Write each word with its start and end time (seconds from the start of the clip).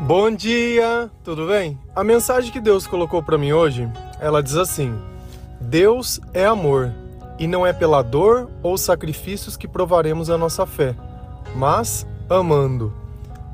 Bom 0.00 0.30
dia, 0.30 1.10
tudo 1.24 1.48
bem? 1.48 1.76
A 1.94 2.04
mensagem 2.04 2.52
que 2.52 2.60
Deus 2.60 2.86
colocou 2.86 3.20
para 3.20 3.36
mim 3.36 3.50
hoje, 3.50 3.90
ela 4.20 4.40
diz 4.40 4.54
assim: 4.54 4.96
Deus 5.60 6.20
é 6.32 6.44
amor, 6.44 6.94
e 7.36 7.48
não 7.48 7.66
é 7.66 7.72
pela 7.72 8.00
dor 8.00 8.48
ou 8.62 8.78
sacrifícios 8.78 9.56
que 9.56 9.66
provaremos 9.66 10.30
a 10.30 10.38
nossa 10.38 10.64
fé, 10.64 10.94
mas 11.56 12.06
amando. 12.30 12.94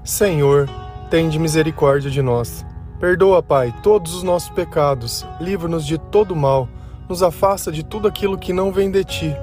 Senhor, 0.05 0.69
tende 1.09 1.39
misericórdia 1.39 2.11
de 2.11 2.21
nós. 2.21 2.65
Perdoa, 3.01 3.43
Pai, 3.43 3.75
todos 3.83 4.15
os 4.15 4.23
nossos 4.23 4.51
pecados, 4.51 5.27
livra-nos 5.41 5.87
de 5.87 5.97
todo 5.97 6.37
mal, 6.37 6.69
nos 7.09 7.23
afasta 7.23 7.73
de 7.73 7.83
tudo 7.83 8.07
aquilo 8.07 8.37
que 8.37 8.53
não 8.53 8.71
vem 8.71 8.91
de 8.91 9.03
ti. 9.03 9.35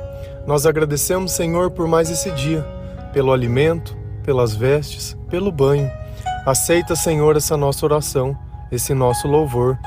Nós 0.45 0.67
agradecemos, 0.67 1.31
Senhor, 1.31 1.71
por 1.71 1.87
mais 1.87 2.11
esse 2.11 2.29
dia, 2.29 2.63
pelo 3.11 3.33
alimento, 3.33 3.97
pelas 4.23 4.55
vestes, 4.55 5.17
pelo 5.31 5.51
banho. 5.51 5.89
Aceita, 6.45 6.95
Senhor, 6.95 7.37
essa 7.37 7.55
nossa 7.55 7.85
oração, 7.85 8.35
esse 8.71 8.95
nosso 8.95 9.27
louvor, 9.27 9.77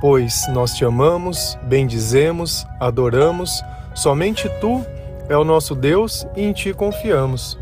pois 0.00 0.46
nós 0.52 0.72
te 0.72 0.84
amamos, 0.84 1.58
bendizemos, 1.64 2.64
adoramos, 2.78 3.60
somente 3.92 4.48
tu 4.60 4.86
é 5.28 5.36
o 5.36 5.42
nosso 5.42 5.74
Deus 5.74 6.24
e 6.36 6.42
em 6.42 6.52
ti 6.52 6.72
confiamos. 6.72 7.58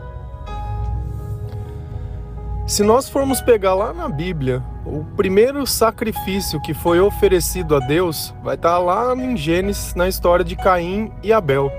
Se 2.66 2.82
nós 2.82 3.08
formos 3.08 3.40
pegar 3.40 3.74
lá 3.74 3.94
na 3.94 4.10
Bíblia, 4.10 4.62
o 4.84 5.02
primeiro 5.16 5.66
sacrifício 5.66 6.60
que 6.60 6.74
foi 6.74 7.00
oferecido 7.00 7.74
a 7.74 7.78
Deus 7.78 8.34
vai 8.42 8.56
estar 8.56 8.76
lá 8.76 9.14
em 9.16 9.38
Gênesis, 9.38 9.94
na 9.94 10.06
história 10.06 10.44
de 10.44 10.54
Caim 10.54 11.10
e 11.22 11.32
Abel. 11.32 11.72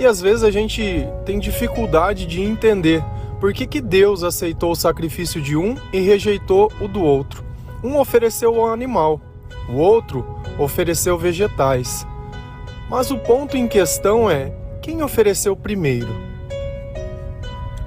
E 0.00 0.04
às 0.04 0.20
vezes 0.20 0.42
a 0.42 0.50
gente 0.50 1.06
tem 1.24 1.38
dificuldade 1.38 2.26
de 2.26 2.42
entender 2.42 3.04
por 3.40 3.52
que, 3.52 3.66
que 3.66 3.80
Deus 3.80 4.22
aceitou 4.22 4.72
o 4.72 4.76
sacrifício 4.76 5.40
de 5.40 5.56
um 5.56 5.76
e 5.92 6.00
rejeitou 6.00 6.72
o 6.80 6.88
do 6.88 7.02
outro. 7.02 7.44
Um 7.82 7.98
ofereceu 7.98 8.54
o 8.54 8.66
animal, 8.66 9.20
o 9.68 9.74
outro 9.74 10.24
ofereceu 10.58 11.18
vegetais. 11.18 12.06
Mas 12.88 13.10
o 13.10 13.18
ponto 13.18 13.56
em 13.56 13.68
questão 13.68 14.30
é 14.30 14.52
quem 14.80 15.02
ofereceu 15.02 15.56
primeiro. 15.56 16.08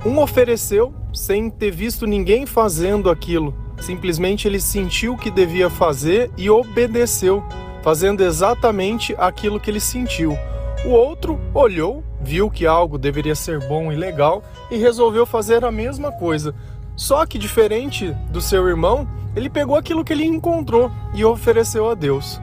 Um 0.05 0.19
ofereceu 0.19 0.93
sem 1.13 1.49
ter 1.49 1.71
visto 1.71 2.05
ninguém 2.05 2.45
fazendo 2.45 3.09
aquilo, 3.09 3.53
simplesmente 3.81 4.47
ele 4.47 4.59
sentiu 4.59 5.17
que 5.17 5.31
devia 5.31 5.69
fazer 5.69 6.29
e 6.37 6.49
obedeceu, 6.49 7.43
fazendo 7.81 8.23
exatamente 8.23 9.15
aquilo 9.17 9.59
que 9.59 9.69
ele 9.69 9.79
sentiu. 9.79 10.37
O 10.85 10.89
outro 10.89 11.39
olhou, 11.53 12.03
viu 12.21 12.49
que 12.49 12.65
algo 12.65 12.97
deveria 12.97 13.35
ser 13.35 13.59
bom 13.67 13.91
e 13.91 13.95
legal 13.95 14.43
e 14.71 14.77
resolveu 14.77 15.25
fazer 15.25 15.65
a 15.65 15.71
mesma 15.71 16.11
coisa. 16.11 16.55
Só 16.95 17.25
que 17.25 17.37
diferente 17.37 18.15
do 18.29 18.41
seu 18.41 18.67
irmão, 18.67 19.07
ele 19.35 19.49
pegou 19.49 19.75
aquilo 19.75 20.03
que 20.03 20.13
ele 20.13 20.25
encontrou 20.25 20.91
e 21.13 21.23
ofereceu 21.25 21.89
a 21.89 21.93
Deus. 21.93 22.41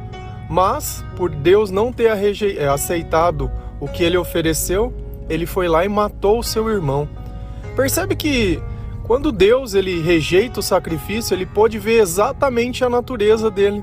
Mas, 0.48 1.05
por 1.17 1.31
Deus 1.31 1.70
não 1.70 1.92
ter 1.92 2.11
eh, 2.11 2.69
aceitado 2.69 3.51
o 3.81 3.89
que 3.89 4.05
ele 4.05 4.17
ofereceu, 4.17 4.95
ele 5.29 5.47
foi 5.47 5.67
lá 5.67 5.84
e 5.84 5.89
matou 5.89 6.39
o 6.39 6.45
seu 6.45 6.69
irmão. 6.69 7.09
Percebe 7.75 8.14
que 8.14 8.62
quando 9.03 9.33
Deus 9.33 9.75
ele 9.75 10.01
rejeita 10.01 10.61
o 10.61 10.62
sacrifício, 10.62 11.34
ele 11.34 11.47
pode 11.47 11.79
ver 11.79 12.01
exatamente 12.01 12.84
a 12.84 12.91
natureza 12.91 13.51
dele. 13.51 13.83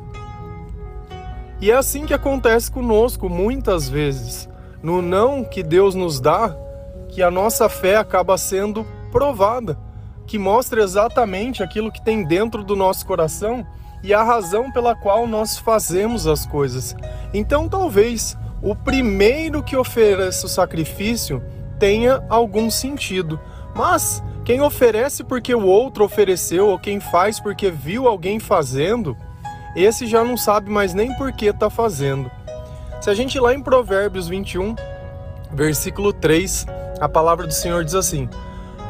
E 1.62 1.72
é 1.72 1.76
assim 1.76 2.06
que 2.06 2.14
acontece 2.14 2.72
conosco 2.72 3.30
muitas 3.30 3.88
vezes. 3.90 4.50
No 4.82 5.02
não 5.02 5.44
que 5.44 5.64
Deus 5.64 5.96
nos 5.96 6.20
dá, 6.20 6.56
que 7.10 7.22
a 7.22 7.32
nossa 7.32 7.70
fé 7.70 7.96
acaba 7.96 8.38
sendo 8.38 8.86
provada, 9.12 9.78
que 10.26 10.38
mostra 10.38 10.82
exatamente 10.82 11.62
aquilo 11.64 11.92
que 11.92 12.04
tem 12.04 12.24
dentro 12.24 12.64
do 12.64 12.76
nosso 12.76 13.06
coração 13.06 13.66
e 14.04 14.14
a 14.14 14.22
razão 14.22 14.72
pela 14.72 14.96
qual 14.96 15.26
nós 15.26 15.58
fazemos 15.58 16.28
as 16.28 16.46
coisas. 16.46 16.96
Então, 17.34 17.70
talvez 17.70 18.38
o 18.62 18.76
primeiro 18.76 19.64
que 19.64 19.78
ofereça 19.78 20.46
o 20.46 20.50
sacrifício 20.50 21.42
tenha 21.80 22.24
algum 22.30 22.70
sentido, 22.70 23.40
mas 23.76 24.24
quem 24.44 24.62
oferece 24.62 25.24
porque 25.24 25.56
o 25.56 25.66
outro 25.66 26.04
ofereceu 26.04 26.68
ou 26.68 26.80
quem 26.80 27.00
faz 27.00 27.40
porque 27.40 27.72
viu 27.72 28.08
alguém 28.08 28.40
fazendo, 28.40 29.16
esse 29.76 30.08
já 30.08 30.24
não 30.24 30.38
sabe 30.38 30.70
mais 30.70 30.94
nem 30.94 31.14
por 31.16 31.32
que 31.32 31.46
está 31.46 31.70
fazendo. 31.70 32.30
Se 33.02 33.10
a 33.10 33.14
gente 33.14 33.36
ir 33.36 33.42
lá 33.42 33.54
em 33.54 33.62
Provérbios 33.62 34.28
21, 34.28 34.76
versículo 35.52 36.14
3, 36.14 36.66
a 37.00 37.10
palavra 37.10 37.46
do 37.46 37.54
Senhor 37.54 37.84
diz 37.84 37.96
assim: 37.96 38.30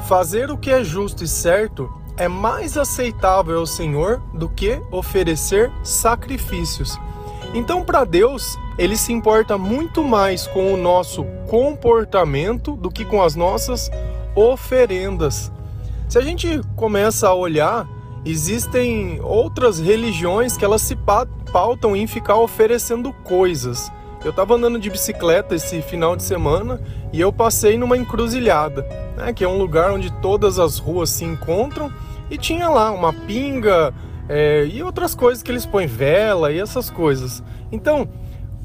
Fazer 0.07 0.51
o 0.51 0.57
que 0.57 0.69
é 0.69 0.83
justo 0.83 1.23
e 1.23 1.27
certo 1.27 1.91
é 2.17 2.27
mais 2.27 2.77
aceitável 2.77 3.59
ao 3.59 3.66
Senhor 3.66 4.22
do 4.33 4.47
que 4.49 4.79
oferecer 4.91 5.72
sacrifícios. 5.83 6.99
Então, 7.53 7.83
para 7.83 8.03
Deus, 8.03 8.57
ele 8.77 8.97
se 8.97 9.13
importa 9.13 9.57
muito 9.57 10.03
mais 10.03 10.47
com 10.47 10.73
o 10.73 10.77
nosso 10.77 11.23
comportamento 11.49 12.75
do 12.75 12.89
que 12.89 13.05
com 13.05 13.22
as 13.22 13.35
nossas 13.35 13.91
oferendas. 14.35 15.51
Se 16.09 16.17
a 16.17 16.22
gente 16.22 16.61
começa 16.75 17.27
a 17.27 17.33
olhar 17.33 17.88
existem 18.25 19.19
outras 19.22 19.79
religiões 19.79 20.56
que 20.56 20.63
elas 20.63 20.81
se 20.81 20.97
pautam 21.51 21.95
em 21.95 22.07
ficar 22.07 22.38
oferecendo 22.38 23.11
coisas. 23.11 23.91
Eu 24.23 24.29
estava 24.29 24.56
andando 24.56 24.79
de 24.79 24.89
bicicleta 24.89 25.53
esse 25.53 25.81
final 25.81 26.16
de 26.16 26.23
semana 26.23 26.81
e 27.11 27.19
eu 27.19 27.34
passei 27.34 27.78
numa 27.78 27.97
encruzilhada, 27.97 28.88
né, 29.17 29.34
que 29.34 29.44
é 29.44 29.47
um 29.47 29.57
lugar 29.57 29.91
onde 29.91 30.11
todas 30.22 30.59
as 30.59 30.78
ruas 30.78 31.09
se 31.09 31.25
encontram 31.25 31.91
e 32.29 32.38
tinha 32.38 32.69
lá 32.69 32.91
uma 32.91 33.11
pinga 33.11 33.94
é, 34.29 34.66
e 34.66 34.81
outras 34.81 35.13
coisas 35.13 35.44
que 35.44 35.51
eles 35.51 35.66
põem 35.66 35.88
vela 35.88 36.51
e 36.51 36.59
essas 36.59 36.90
coisas. 36.90 37.44
Então, 37.72 38.07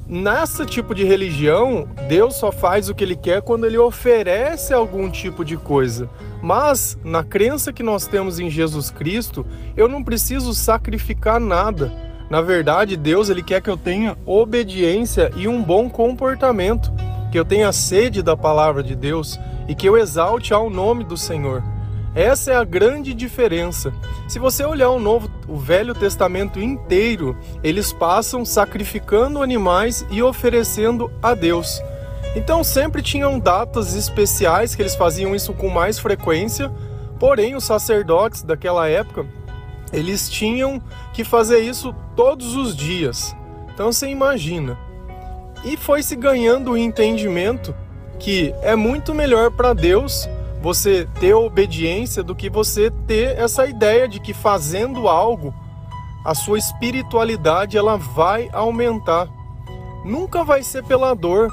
nessa 0.09 0.65
tipo 0.65 0.95
de 0.95 1.05
religião, 1.05 1.87
Deus 2.09 2.37
só 2.37 2.51
faz 2.51 2.89
o 2.89 2.95
que 2.95 3.05
ele 3.05 3.15
quer 3.17 3.43
quando 3.43 3.67
ele 3.67 3.77
oferece 3.77 4.73
algum 4.73 5.11
tipo 5.11 5.45
de 5.45 5.57
coisa. 5.57 6.09
Mas 6.43 6.97
na 7.05 7.23
crença 7.23 7.73
que 7.73 7.83
nós 7.83 8.07
temos 8.07 8.41
em 8.41 8.49
Jesus 8.49 8.91
Cristo, 8.91 9.45
eu 9.77 9.89
não 9.89 10.03
preciso 10.03 10.55
sacrificar 10.55 11.39
nada. 11.39 11.93
Na 12.31 12.41
verdade, 12.41 12.97
Deus 12.97 13.29
ele 13.29 13.43
quer 13.43 13.61
que 13.61 13.71
eu 13.71 13.77
tenha 13.77 14.17
obediência 14.25 15.31
e 15.37 15.49
um 15.49 15.63
bom 15.63 15.89
comportamento, 15.89 16.93
que 17.31 17.39
eu 17.39 17.45
tenha 17.45 17.73
sede 17.73 18.23
da 18.23 18.37
palavra 18.37 18.83
de 18.83 18.95
Deus 18.95 19.39
e 19.67 19.75
que 19.75 19.89
eu 19.89 19.97
exalte 19.97 20.55
ao 20.55 20.71
nome 20.71 21.05
do 21.05 21.17
Senhor. 21.17 21.63
Essa 22.15 22.53
é 22.53 22.57
a 22.57 22.65
grande 22.65 23.15
diferença. 23.15 23.93
Se 24.27 24.39
você 24.39 24.65
olhar 24.65 24.91
o 24.91 24.99
Novo, 24.99 25.31
o 25.49 25.57
Velho 25.57 25.95
Testamento 25.95 26.61
inteiro, 26.61 27.37
eles 27.65 27.93
passam 27.93 28.45
sacrificando 28.45 29.43
animais 29.43 30.05
e 30.11 30.23
oferecendo 30.23 31.11
a 31.23 31.35
Deus. 31.35 31.81
Então 32.37 32.63
sempre 32.63 33.03
tinham 33.03 33.39
datas 33.39 33.95
especiais 33.95 34.75
que 34.75 34.83
eles 34.83 34.95
faziam 34.95 35.35
isso 35.35 35.53
com 35.55 35.69
mais 35.69 35.99
frequência, 35.99 36.71
porém 37.19 37.57
os 37.57 37.65
sacerdotes 37.65 38.43
daquela 38.43 38.89
época, 38.89 39.27
eles 39.93 40.29
tinham 40.29 40.83
que 41.15 41.25
fazer 41.25 41.61
isso 41.61 41.95
todos 42.15 42.55
os 42.55 42.77
dias. 42.77 43.35
Então 43.73 43.91
você 43.91 44.09
imagina. 44.09 44.79
E 45.65 45.77
foi 45.77 46.03
se 46.03 46.15
ganhando 46.15 46.73
o 46.73 46.77
entendimento 46.77 47.75
que 48.19 48.55
é 48.63 48.77
muito 48.77 49.15
melhor 49.15 49.51
para 49.51 49.73
Deus 49.73 50.29
você 50.61 51.09
ter 51.21 51.35
obediência 51.35 52.23
do 52.23 52.35
que 52.35 52.51
você 52.51 52.91
ter 53.07 53.39
essa 53.39 53.67
ideia 53.67 54.09
de 54.09 54.21
que 54.21 54.35
fazendo 54.35 55.09
algo 55.09 55.55
a 56.25 56.35
sua 56.35 56.59
espiritualidade 56.59 57.77
ela 57.77 57.97
vai 57.97 58.49
aumentar. 58.53 59.29
Nunca 60.05 60.45
vai 60.45 60.63
ser 60.63 60.85
pela 60.85 61.15
dor, 61.15 61.51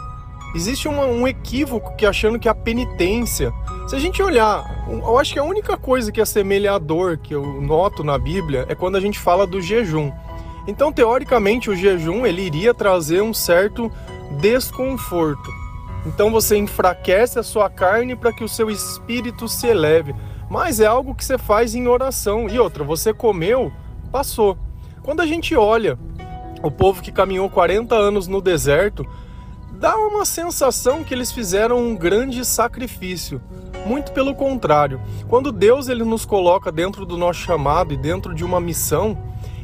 Existe 0.56 0.88
um 0.88 1.28
equívoco 1.28 1.98
que 1.98 2.06
achando 2.06 2.40
que 2.40 2.48
a 2.48 2.56
penitência. 2.56 3.52
Se 3.90 3.96
a 3.98 4.00
gente 4.00 4.24
olhar, 4.24 4.86
eu 4.88 5.20
acho 5.20 5.34
que 5.34 5.40
a 5.40 5.44
única 5.44 5.76
coisa 5.76 6.14
que 6.14 6.22
assemelha 6.22 6.72
a 6.72 6.78
dor 6.80 7.18
que 7.18 7.36
eu 7.36 7.62
noto 7.62 8.06
na 8.06 8.18
Bíblia 8.18 8.66
é 8.70 8.74
quando 8.74 8.96
a 8.96 9.02
gente 9.02 9.20
fala 9.20 9.46
do 9.46 9.62
jejum. 9.62 10.14
Então, 10.66 10.94
teoricamente, 10.94 11.70
o 11.70 11.76
jejum 11.76 12.26
ele 12.26 12.42
iria 12.42 12.74
trazer 12.74 13.22
um 13.22 13.34
certo 13.34 13.92
desconforto. 14.40 15.65
Então, 16.06 16.32
você 16.32 16.58
enfraquece 16.58 17.40
a 17.40 17.44
sua 17.44 17.70
carne 17.70 18.16
para 18.16 18.32
que 18.32 18.44
o 18.44 18.50
seu 18.50 18.70
espírito 18.70 19.48
se 19.48 19.68
eleve. 19.68 20.16
Mas 20.50 20.80
é 20.80 20.86
algo 20.86 21.16
que 21.16 21.26
você 21.26 21.38
faz 21.38 21.74
em 21.74 21.88
oração. 21.88 22.48
E 22.48 22.60
outra, 22.60 22.84
você 22.84 23.14
comeu, 23.14 23.72
passou. 24.12 24.58
Quando 25.02 25.22
a 25.22 25.26
gente 25.26 25.56
olha 25.56 25.98
o 26.62 26.72
povo 26.72 27.02
que 27.02 27.12
caminhou 27.12 27.50
40 27.50 27.96
anos 27.96 28.28
no 28.28 28.42
deserto, 28.42 29.06
dá 29.72 29.96
uma 29.98 30.26
sensação 30.26 31.04
que 31.04 31.14
eles 31.14 31.32
fizeram 31.32 31.78
um 31.78 31.96
grande 31.96 32.44
sacrifício. 32.46 33.42
Muito 33.86 34.12
pelo 34.14 34.34
contrário, 34.34 35.00
quando 35.28 35.52
Deus 35.52 35.90
ele 35.90 36.04
nos 36.04 36.26
coloca 36.26 36.72
dentro 36.72 37.06
do 37.06 37.18
nosso 37.18 37.42
chamado 37.42 37.94
e 37.94 37.98
dentro 37.98 38.34
de 38.34 38.44
uma 38.44 38.60
missão, 38.60 39.16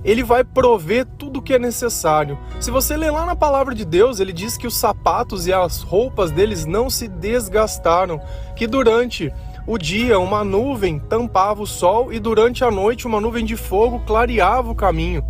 ele 0.04 0.24
vai 0.24 0.44
prover 0.44 1.06
tudo 1.18 1.40
o 1.40 1.42
que 1.42 1.54
é 1.54 1.60
necessário. 1.60 2.38
Se 2.60 2.72
você 2.72 2.98
ler 2.98 3.12
lá 3.12 3.26
na 3.26 3.36
palavra 3.36 3.76
de 3.76 3.86
Deus, 3.86 4.20
ele 4.20 4.34
diz 4.34 4.58
que 4.58 4.68
os 4.68 4.78
sapatos 4.78 5.48
e 5.48 5.54
as 5.54 5.82
roupas 5.82 6.32
deles 6.32 6.66
não 6.66 6.90
se 6.90 7.08
desgastaram, 7.08 8.20
que 8.56 8.66
durante 8.66 9.32
o 9.68 9.78
dia 9.78 10.20
uma 10.20 10.44
nuvem 10.44 11.00
tampava 11.00 11.62
o 11.62 11.68
sol 11.68 12.12
e 12.12 12.20
durante 12.20 12.64
a 12.64 12.72
noite 12.72 13.06
uma 13.06 13.22
nuvem 13.22 13.46
de 13.46 13.56
fogo 13.56 14.00
clareava 14.06 14.72
o 14.72 14.76
caminho. 14.76 15.24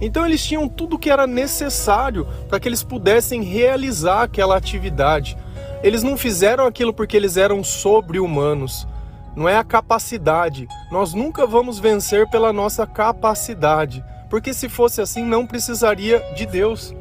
Então 0.00 0.24
eles 0.24 0.44
tinham 0.44 0.68
tudo 0.68 0.96
o 0.96 0.98
que 0.98 1.10
era 1.10 1.26
necessário 1.26 2.26
para 2.48 2.60
que 2.60 2.68
eles 2.68 2.82
pudessem 2.82 3.42
realizar 3.42 4.22
aquela 4.22 4.56
atividade. 4.56 5.36
Eles 5.82 6.02
não 6.02 6.16
fizeram 6.16 6.66
aquilo 6.66 6.92
porque 6.92 7.16
eles 7.16 7.36
eram 7.36 7.64
sobre-humanos. 7.64 8.86
Não 9.34 9.48
é 9.48 9.56
a 9.56 9.64
capacidade. 9.64 10.68
Nós 10.90 11.14
nunca 11.14 11.46
vamos 11.46 11.78
vencer 11.78 12.28
pela 12.28 12.52
nossa 12.52 12.86
capacidade, 12.86 14.04
porque 14.28 14.52
se 14.52 14.68
fosse 14.68 15.00
assim 15.00 15.24
não 15.24 15.46
precisaria 15.46 16.20
de 16.34 16.46
Deus. 16.46 16.94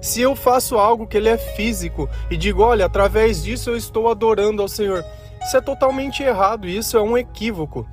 Se 0.00 0.20
eu 0.20 0.36
faço 0.36 0.76
algo 0.76 1.06
que 1.06 1.16
ele 1.16 1.28
é 1.28 1.38
físico 1.38 2.08
e 2.30 2.36
digo, 2.36 2.62
olha, 2.62 2.84
através 2.86 3.42
disso 3.42 3.70
eu 3.70 3.76
estou 3.76 4.10
adorando 4.10 4.60
ao 4.60 4.68
Senhor, 4.68 5.02
isso 5.42 5.56
é 5.56 5.60
totalmente 5.60 6.22
errado, 6.22 6.68
isso 6.68 6.96
é 6.96 7.02
um 7.02 7.16
equívoco. 7.16 7.86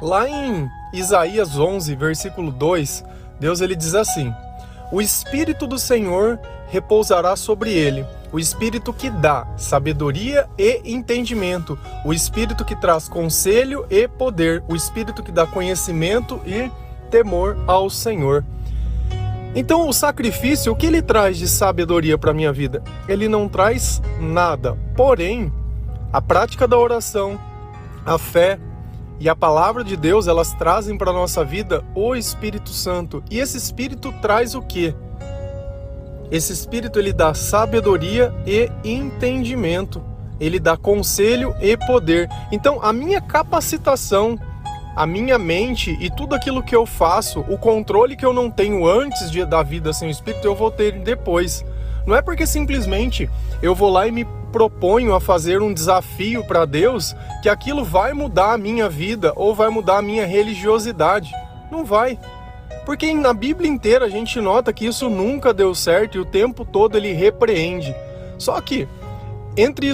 Lá 0.00 0.28
em 0.28 0.68
Isaías 0.92 1.58
11, 1.58 1.94
versículo 1.94 2.50
2, 2.50 3.04
Deus 3.38 3.60
ele 3.60 3.76
diz 3.76 3.94
assim: 3.94 4.32
O 4.90 5.00
espírito 5.00 5.66
do 5.66 5.78
Senhor 5.78 6.40
repousará 6.68 7.36
sobre 7.36 7.72
ele, 7.72 8.04
o 8.32 8.38
espírito 8.38 8.92
que 8.92 9.10
dá 9.10 9.46
sabedoria 9.56 10.48
e 10.58 10.80
entendimento, 10.84 11.78
o 12.04 12.12
espírito 12.12 12.64
que 12.64 12.74
traz 12.74 13.08
conselho 13.08 13.86
e 13.90 14.08
poder, 14.08 14.64
o 14.68 14.74
espírito 14.74 15.22
que 15.22 15.30
dá 15.30 15.46
conhecimento 15.46 16.40
e 16.46 16.70
temor 17.12 17.56
ao 17.66 17.90
Senhor. 17.90 18.42
Então, 19.54 19.86
o 19.86 19.92
sacrifício, 19.92 20.72
o 20.72 20.76
que 20.76 20.86
ele 20.86 21.02
traz 21.02 21.36
de 21.36 21.46
sabedoria 21.46 22.16
para 22.16 22.32
minha 22.32 22.50
vida? 22.52 22.82
Ele 23.06 23.28
não 23.28 23.46
traz 23.46 24.00
nada. 24.18 24.78
Porém, 24.96 25.52
a 26.10 26.22
prática 26.22 26.66
da 26.66 26.78
oração, 26.78 27.38
a 28.06 28.16
fé, 28.16 28.58
e 29.20 29.28
a 29.28 29.36
palavra 29.36 29.84
de 29.84 29.96
Deus, 29.96 30.26
elas 30.26 30.52
trazem 30.54 30.98
para 30.98 31.10
a 31.10 31.14
nossa 31.14 31.44
vida 31.44 31.84
o 31.94 32.16
Espírito 32.16 32.70
Santo. 32.70 33.22
E 33.30 33.38
esse 33.38 33.56
Espírito 33.56 34.12
traz 34.20 34.56
o 34.56 34.62
quê? 34.62 34.92
Esse 36.28 36.52
Espírito 36.52 36.98
ele 36.98 37.12
dá 37.12 37.32
sabedoria 37.32 38.34
e 38.44 38.68
entendimento. 38.82 40.02
Ele 40.40 40.58
dá 40.58 40.76
conselho 40.76 41.54
e 41.60 41.76
poder. 41.76 42.28
Então, 42.50 42.82
a 42.82 42.92
minha 42.92 43.20
capacitação, 43.20 44.36
a 44.94 45.06
minha 45.06 45.38
mente 45.38 45.96
e 46.00 46.10
tudo 46.10 46.34
aquilo 46.34 46.62
que 46.62 46.74
eu 46.74 46.84
faço, 46.84 47.40
o 47.48 47.56
controle 47.56 48.16
que 48.16 48.24
eu 48.24 48.32
não 48.32 48.50
tenho 48.50 48.86
antes 48.86 49.30
de, 49.30 49.44
da 49.44 49.62
vida 49.62 49.92
sem 49.92 50.08
o 50.08 50.10
Espírito, 50.10 50.46
eu 50.46 50.54
vou 50.54 50.70
ter 50.70 50.92
depois. 51.00 51.64
Não 52.06 52.16
é 52.16 52.22
porque 52.22 52.46
simplesmente 52.46 53.30
eu 53.62 53.74
vou 53.74 53.90
lá 53.90 54.06
e 54.06 54.10
me 54.10 54.26
proponho 54.52 55.14
a 55.14 55.20
fazer 55.20 55.62
um 55.62 55.72
desafio 55.72 56.44
para 56.44 56.66
Deus, 56.66 57.16
que 57.42 57.48
aquilo 57.48 57.84
vai 57.84 58.12
mudar 58.12 58.52
a 58.52 58.58
minha 58.58 58.88
vida 58.88 59.32
ou 59.34 59.54
vai 59.54 59.70
mudar 59.70 59.98
a 59.98 60.02
minha 60.02 60.26
religiosidade. 60.26 61.32
Não 61.70 61.84
vai. 61.84 62.18
Porque 62.84 63.12
na 63.14 63.32
Bíblia 63.32 63.70
inteira 63.70 64.06
a 64.06 64.10
gente 64.10 64.40
nota 64.40 64.72
que 64.72 64.84
isso 64.84 65.08
nunca 65.08 65.54
deu 65.54 65.74
certo 65.74 66.18
e 66.18 66.20
o 66.20 66.24
tempo 66.24 66.64
todo 66.64 66.96
ele 66.96 67.12
repreende. 67.12 67.94
Só 68.38 68.60
que 68.60 68.86
entre 69.56 69.86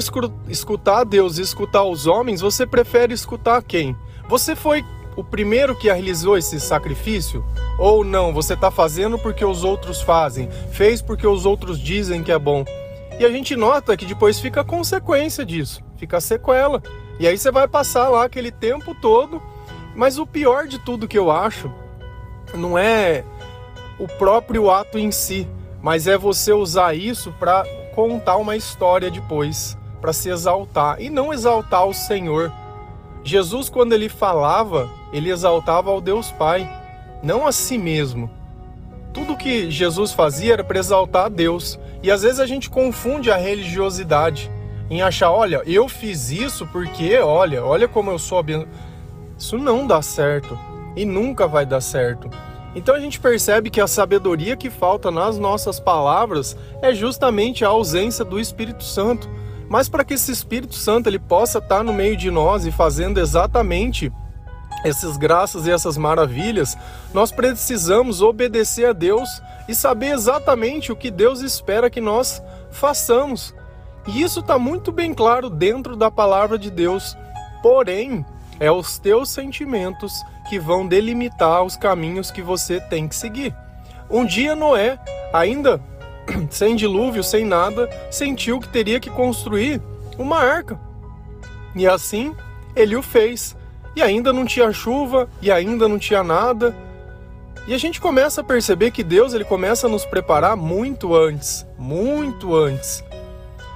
escutar 0.48 1.04
Deus 1.04 1.38
e 1.38 1.42
escutar 1.42 1.84
os 1.84 2.06
homens, 2.06 2.40
você 2.40 2.66
prefere 2.66 3.12
escutar 3.12 3.62
quem? 3.62 3.96
Você 4.28 4.54
foi 4.54 4.84
o 5.16 5.24
primeiro 5.24 5.74
que 5.74 5.86
realizou 5.86 6.36
esse 6.36 6.60
sacrifício? 6.60 7.42
Ou 7.78 8.04
não, 8.04 8.32
você 8.32 8.52
está 8.52 8.70
fazendo 8.70 9.18
porque 9.18 9.42
os 9.44 9.64
outros 9.64 10.02
fazem, 10.02 10.50
fez 10.70 11.00
porque 11.00 11.26
os 11.26 11.46
outros 11.46 11.80
dizem 11.80 12.22
que 12.22 12.30
é 12.30 12.38
bom? 12.38 12.64
E 13.18 13.24
a 13.24 13.30
gente 13.30 13.56
nota 13.56 13.96
que 13.96 14.04
depois 14.04 14.38
fica 14.38 14.60
a 14.60 14.64
consequência 14.64 15.44
disso, 15.46 15.82
fica 15.96 16.18
a 16.18 16.20
sequela. 16.20 16.82
E 17.18 17.26
aí 17.26 17.36
você 17.36 17.50
vai 17.50 17.66
passar 17.66 18.08
lá 18.10 18.24
aquele 18.24 18.52
tempo 18.52 18.94
todo. 18.94 19.42
Mas 19.96 20.18
o 20.18 20.26
pior 20.26 20.68
de 20.68 20.78
tudo 20.78 21.08
que 21.08 21.18
eu 21.18 21.30
acho 21.30 21.72
não 22.54 22.78
é 22.78 23.24
o 23.98 24.06
próprio 24.06 24.70
ato 24.70 24.98
em 24.98 25.10
si, 25.10 25.48
mas 25.82 26.06
é 26.06 26.16
você 26.16 26.52
usar 26.52 26.94
isso 26.94 27.32
para 27.40 27.64
contar 27.94 28.36
uma 28.36 28.56
história 28.56 29.10
depois, 29.10 29.76
para 30.00 30.12
se 30.12 30.28
exaltar 30.28 31.00
e 31.00 31.10
não 31.10 31.32
exaltar 31.32 31.84
o 31.86 31.94
Senhor. 31.94 32.52
Jesus, 33.28 33.68
quando 33.68 33.92
ele 33.92 34.08
falava, 34.08 34.88
ele 35.12 35.30
exaltava 35.30 35.90
ao 35.90 36.00
Deus 36.00 36.32
Pai, 36.32 36.66
não 37.22 37.46
a 37.46 37.52
si 37.52 37.76
mesmo. 37.76 38.30
Tudo 39.12 39.36
que 39.36 39.70
Jesus 39.70 40.12
fazia 40.12 40.54
era 40.54 40.64
para 40.64 40.78
exaltar 40.78 41.26
a 41.26 41.28
Deus. 41.28 41.78
E 42.02 42.10
às 42.10 42.22
vezes 42.22 42.40
a 42.40 42.46
gente 42.46 42.70
confunde 42.70 43.30
a 43.30 43.36
religiosidade 43.36 44.50
em 44.88 45.02
achar, 45.02 45.30
olha, 45.30 45.62
eu 45.66 45.88
fiz 45.90 46.30
isso 46.30 46.66
porque, 46.68 47.18
olha, 47.18 47.62
olha 47.62 47.86
como 47.86 48.10
eu 48.10 48.18
sou 48.18 48.38
abençoado. 48.38 48.70
Isso 49.36 49.58
não 49.58 49.86
dá 49.86 50.00
certo 50.00 50.58
e 50.96 51.04
nunca 51.04 51.46
vai 51.46 51.66
dar 51.66 51.82
certo. 51.82 52.30
Então 52.74 52.94
a 52.94 53.00
gente 53.00 53.20
percebe 53.20 53.68
que 53.68 53.80
a 53.80 53.86
sabedoria 53.86 54.56
que 54.56 54.70
falta 54.70 55.10
nas 55.10 55.38
nossas 55.38 55.78
palavras 55.78 56.56
é 56.80 56.94
justamente 56.94 57.62
a 57.62 57.68
ausência 57.68 58.24
do 58.24 58.40
Espírito 58.40 58.84
Santo. 58.84 59.28
Mas 59.68 59.88
para 59.88 60.04
que 60.04 60.14
esse 60.14 60.32
Espírito 60.32 60.74
Santo 60.74 61.08
ele 61.08 61.18
possa 61.18 61.58
estar 61.58 61.82
no 61.82 61.92
meio 61.92 62.16
de 62.16 62.30
nós 62.30 62.64
e 62.64 62.72
fazendo 62.72 63.20
exatamente 63.20 64.12
essas 64.84 65.16
graças 65.16 65.66
e 65.66 65.70
essas 65.70 65.96
maravilhas, 65.96 66.76
nós 67.12 67.32
precisamos 67.32 68.22
obedecer 68.22 68.86
a 68.86 68.92
Deus 68.92 69.28
e 69.68 69.74
saber 69.74 70.12
exatamente 70.12 70.92
o 70.92 70.96
que 70.96 71.10
Deus 71.10 71.40
espera 71.40 71.90
que 71.90 72.00
nós 72.00 72.42
façamos. 72.70 73.54
E 74.06 74.22
isso 74.22 74.40
está 74.40 74.58
muito 74.58 74.90
bem 74.90 75.12
claro 75.12 75.50
dentro 75.50 75.96
da 75.96 76.10
palavra 76.10 76.58
de 76.58 76.70
Deus. 76.70 77.16
Porém, 77.62 78.24
é 78.60 78.70
os 78.70 78.98
teus 78.98 79.28
sentimentos 79.28 80.12
que 80.48 80.58
vão 80.58 80.86
delimitar 80.86 81.62
os 81.62 81.76
caminhos 81.76 82.30
que 82.30 82.40
você 82.40 82.80
tem 82.80 83.06
que 83.06 83.14
seguir. 83.14 83.54
Um 84.10 84.24
dia 84.24 84.56
Noé, 84.56 84.98
ainda 85.32 85.80
sem 86.50 86.76
dilúvio, 86.76 87.22
sem 87.22 87.44
nada, 87.44 87.88
sentiu 88.10 88.60
que 88.60 88.68
teria 88.68 89.00
que 89.00 89.10
construir 89.10 89.80
uma 90.18 90.38
arca. 90.38 90.78
E 91.74 91.86
assim 91.86 92.34
ele 92.74 92.96
o 92.96 93.02
fez. 93.02 93.56
E 93.96 94.02
ainda 94.02 94.32
não 94.32 94.44
tinha 94.44 94.72
chuva, 94.72 95.28
e 95.42 95.50
ainda 95.50 95.88
não 95.88 95.98
tinha 95.98 96.22
nada. 96.22 96.76
E 97.66 97.74
a 97.74 97.78
gente 97.78 98.00
começa 98.00 98.40
a 98.40 98.44
perceber 98.44 98.90
que 98.90 99.02
Deus 99.02 99.34
ele 99.34 99.44
começa 99.44 99.86
a 99.86 99.90
nos 99.90 100.04
preparar 100.04 100.56
muito 100.56 101.14
antes, 101.14 101.66
muito 101.76 102.54
antes. 102.54 103.04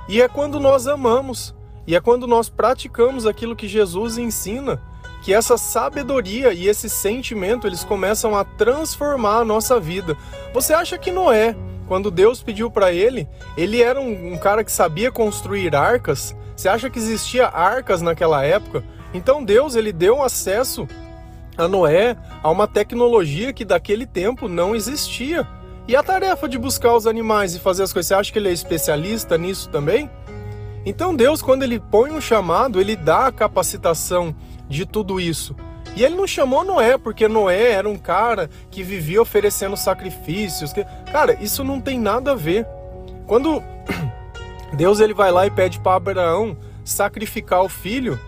E 0.09 0.23
é 0.23 0.29
quando 0.29 0.61
nós 0.61 0.87
amamos, 0.87 1.55
e 1.87 1.97
é 1.97 2.01
quando 2.01 2.27
nós 2.27 2.49
praticamos 2.49 3.27
aquilo 3.27 3.57
que 3.57 3.67
Jesus 3.67 4.17
ensina, 4.17 4.81
que 5.23 5.33
essa 5.33 5.57
sabedoria 5.57 6.53
e 6.53 6.69
esse 6.69 6.89
sentimento 6.89 7.67
eles 7.67 7.85
começam 7.85 8.37
a 8.37 8.45
transformar 8.45 9.39
a 9.39 9.45
nossa 9.45 9.79
vida. 9.79 10.17
Você 10.53 10.73
acha 10.73 10.99
que 10.99 11.13
Noé, 11.13 11.55
quando 11.93 12.11
Deus 12.11 12.43
pediu 12.43 12.71
para 12.71 12.91
ele, 12.91 13.29
ele 13.55 13.83
era 13.83 14.01
um, 14.01 14.33
um 14.33 14.39
cara 14.39 14.65
que 14.65 14.73
sabia 14.73 15.13
construir 15.13 15.77
arcas? 15.77 16.35
Você 16.57 16.67
acha 16.67 16.89
que 16.89 16.99
existia 16.99 17.49
arcas 17.49 18.01
naquela 18.01 18.43
época? 18.43 18.83
Então 19.13 19.45
Deus 19.45 19.77
ele 19.77 19.93
deu 19.93 20.23
acesso 20.23 20.89
a 21.55 21.69
Noé 21.69 22.17
a 22.43 22.51
uma 22.51 22.67
tecnologia 22.67 23.53
que 23.53 23.63
daquele 23.63 24.07
tempo 24.07 24.49
não 24.49 24.75
existia. 24.75 25.47
E 25.87 25.95
a 25.95 26.03
tarefa 26.03 26.49
de 26.49 26.57
buscar 26.57 26.97
os 26.97 27.07
animais 27.07 27.55
e 27.55 27.61
fazer 27.61 27.83
as 27.83 27.93
coisas, 27.93 28.09
você 28.09 28.15
acha 28.15 28.33
que 28.33 28.39
ele 28.39 28.49
é 28.49 28.53
especialista 28.53 29.37
nisso 29.37 29.69
também? 29.69 30.09
Então 30.87 31.15
Deus, 31.15 31.43
quando 31.43 31.63
ele 31.63 31.79
põe 31.79 32.11
um 32.11 32.23
chamado, 32.23 32.81
ele 32.81 32.97
dá 32.97 33.27
a 33.27 33.33
capacitação 33.33 34.35
de 34.67 34.87
tudo 34.87 35.21
isso. 35.21 35.55
E 35.95 36.03
ele 36.05 36.15
não 36.15 36.27
chamou 36.27 36.65
Noé 36.65 36.97
porque 36.97 37.29
Noé 37.29 37.73
era 37.73 37.89
um 37.89 37.99
cara 37.99 38.49
que 38.71 38.83
vivia 38.83 39.21
oferecendo 39.21 39.77
sacrifícios. 39.77 40.73
Cara, 41.11 41.37
isso 41.41 41.63
não 41.63 41.81
tem 41.81 41.99
nada 41.99 42.33
a 42.33 42.35
ver. 42.35 42.67
Quando 43.27 43.63
Deus 44.73 45.01
ele 45.01 45.13
vai 45.13 45.31
lá 45.31 45.47
e 45.47 45.51
pede 45.51 45.79
para 45.79 45.97
Abraão 45.97 46.57
sacrificar 46.85 47.63
o 47.63 47.69
filho, 47.69 48.19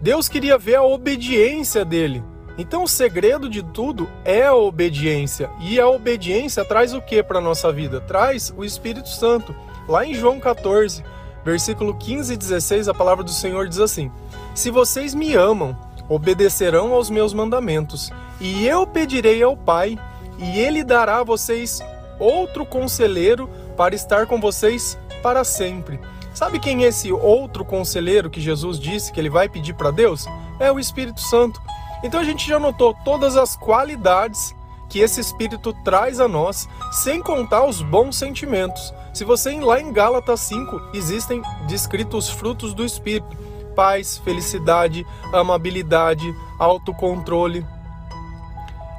Deus 0.00 0.28
queria 0.28 0.58
ver 0.58 0.76
a 0.76 0.82
obediência 0.82 1.84
dele. 1.84 2.22
Então 2.58 2.84
o 2.84 2.88
segredo 2.88 3.48
de 3.48 3.62
tudo 3.62 4.08
é 4.24 4.46
a 4.46 4.54
obediência. 4.54 5.50
E 5.60 5.80
a 5.80 5.88
obediência 5.88 6.64
traz 6.64 6.94
o 6.94 7.00
que 7.00 7.22
para 7.22 7.40
nossa 7.40 7.72
vida? 7.72 8.00
Traz 8.00 8.52
o 8.56 8.64
Espírito 8.64 9.08
Santo. 9.08 9.54
Lá 9.88 10.04
em 10.04 10.14
João 10.14 10.40
14, 10.40 11.04
versículo 11.44 11.94
15 11.94 12.32
e 12.32 12.36
16, 12.36 12.88
a 12.88 12.94
palavra 12.94 13.22
do 13.22 13.30
Senhor 13.30 13.68
diz 13.68 13.78
assim: 13.78 14.10
Se 14.54 14.70
vocês 14.70 15.14
me 15.14 15.34
amam, 15.34 15.76
obedecerão 16.08 16.92
aos 16.92 17.10
meus 17.10 17.32
mandamentos, 17.32 18.12
e 18.40 18.66
eu 18.66 18.86
pedirei 18.86 19.42
ao 19.42 19.56
Pai, 19.56 19.98
e 20.38 20.58
ele 20.58 20.84
dará 20.84 21.18
a 21.18 21.24
vocês 21.24 21.80
outro 22.18 22.64
conselheiro 22.64 23.48
para 23.76 23.94
estar 23.94 24.26
com 24.26 24.40
vocês 24.40 24.98
para 25.22 25.44
sempre. 25.44 26.00
Sabe 26.34 26.58
quem 26.58 26.84
é 26.84 26.88
esse 26.88 27.10
outro 27.10 27.64
conselheiro 27.64 28.28
que 28.28 28.40
Jesus 28.40 28.78
disse 28.78 29.10
que 29.10 29.18
ele 29.18 29.30
vai 29.30 29.48
pedir 29.48 29.74
para 29.74 29.90
Deus? 29.90 30.26
É 30.60 30.70
o 30.70 30.78
Espírito 30.78 31.20
Santo. 31.20 31.60
Então 32.04 32.20
a 32.20 32.24
gente 32.24 32.46
já 32.46 32.58
notou 32.58 32.94
todas 33.04 33.36
as 33.36 33.56
qualidades 33.56 34.54
que 34.88 35.00
esse 35.00 35.20
Espírito 35.20 35.72
traz 35.84 36.20
a 36.20 36.28
nós, 36.28 36.68
sem 36.92 37.22
contar 37.22 37.64
os 37.64 37.82
bons 37.82 38.16
sentimentos. 38.16 38.94
Se 39.12 39.24
você 39.24 39.52
ir 39.52 39.60
lá 39.60 39.80
em 39.80 39.92
Gálatas 39.92 40.40
5, 40.40 40.90
existem 40.94 41.42
descritos 41.66 42.28
os 42.28 42.34
frutos 42.34 42.74
do 42.74 42.84
Espírito. 42.84 43.36
Paz, 43.76 44.18
felicidade, 44.18 45.06
amabilidade, 45.32 46.34
autocontrole. 46.58 47.64